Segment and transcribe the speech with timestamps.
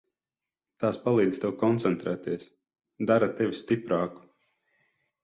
[0.83, 2.47] Tās palīdz tev koncentrēties,
[3.13, 4.27] dara tevi stiprāku.